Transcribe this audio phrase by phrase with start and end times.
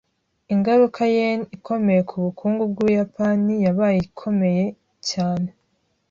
[0.53, 4.65] Ingaruka yen ikomeye ku bukungu bwUbuyapani yabaye ikomeye
[5.09, 5.49] cyane